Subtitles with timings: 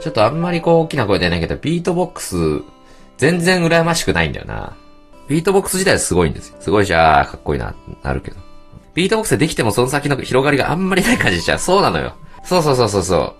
[0.00, 2.36] ちょっとあんまりこう大きな声出ないけど、ビートボックス、
[3.16, 4.76] 全然羨ましくないんだよな。
[5.26, 6.56] ビートボックス自体はすごいんですよ。
[6.60, 8.36] すごいし、あーかっこいいな、なるけど。
[8.94, 11.58] ビートボックスでできてもその先の広がりがあんまりない感じしちゃう。
[11.58, 12.14] そうなのよ。
[12.44, 13.34] そうそうそうそうそ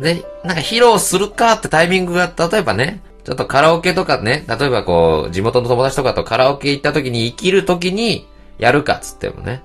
[0.00, 0.02] う。
[0.02, 8.26] で、なんか披露するかってタイミングが、例えばね、ちょっとカラオケとかね、例えばこう、地元の友達とかとカラオケ行った時に生きる時に、
[8.58, 9.62] やるかっつってもね。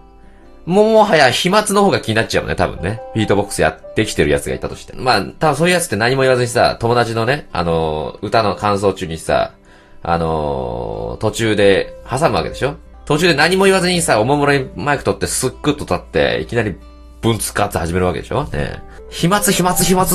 [0.66, 3.02] もはや飛沫の方が気になっちゃうね、多分ね。
[3.14, 4.94] ビートボックスやってきてるやつがいたとして。
[4.96, 9.54] まあ、多分そういうやつって何も言わずにさ、友達のね、あのー歌の間奏中にさ、
[10.02, 12.76] あのー途中で挟むわけでしょ？
[13.06, 16.76] 途中で何も言わずにさ、おもむろにマイク取ってスックッと立って、いきなり
[17.22, 18.46] ブンツカって始めるわけでしょ？
[18.46, 20.06] ね飛沫、飛沫、飛沫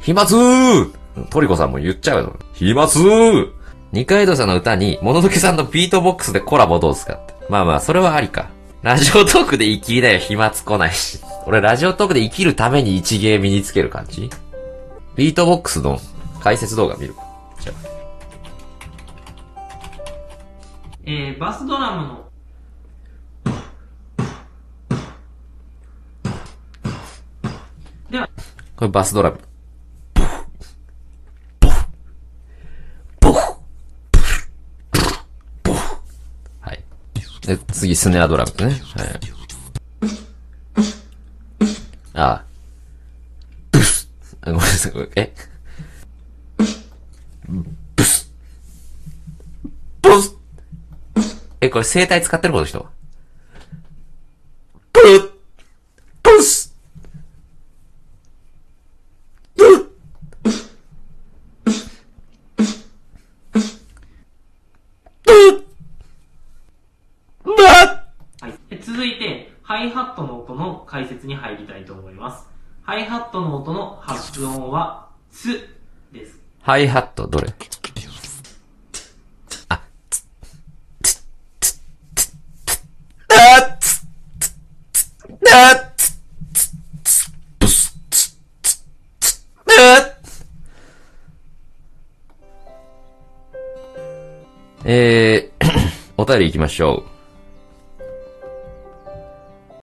[0.00, 0.26] 飛沫
[1.30, 2.36] トリコさんも言っちゃうよ。
[2.54, 2.88] 飛沫
[3.92, 7.34] 二階堂さんの歌に、もののけさんのビートボックスでコラボどうすかって。
[7.48, 8.50] まあまあ、それはありか。
[8.82, 11.20] ラジオトークで生きりだよ、飛沫来ないし。
[11.46, 14.30] 俺、ラジオトークで生きるために一芸身につける感じ？
[15.16, 15.98] ビートボックスの
[16.40, 17.22] 解説動画見るか。
[17.60, 17.76] じゃあ。
[21.04, 22.30] えー、バスドラムの
[28.10, 28.30] では
[28.76, 29.38] これバスドラム。
[37.50, 38.80] で、次、スネアドラムですね。
[38.94, 39.20] はい。
[42.14, 42.44] あ
[43.72, 44.08] ブス。
[44.42, 45.34] あごめんなさい、これえ？
[47.96, 48.32] ブス。
[50.00, 50.36] ブス。
[51.60, 52.86] え、これ声帯使ってるこの人
[68.90, 72.48] 続いて、ハイハットの音の解説に入りたいと思います。
[72.82, 75.46] ハイハットの音の発音は、す
[76.10, 76.36] です。
[76.60, 77.46] ハイハット、どれ？
[79.68, 80.24] あ、つ、
[81.02, 81.22] つ、
[81.62, 81.78] つ、
[82.16, 82.32] つ、つ、
[83.28, 84.00] あつ、
[84.90, 85.22] つ、つ、
[85.52, 86.10] あつ、
[86.52, 86.72] つ、
[87.04, 88.74] つ、ブス、つ、つ、
[89.20, 89.72] つ、あ
[94.84, 95.66] えー、
[96.16, 97.19] お便り行きましょう。